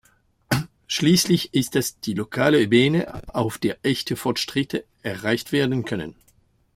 [0.87, 6.15] Schließlich ist es die lokale Ebene, auf der echte Fortschritte erreicht werden können.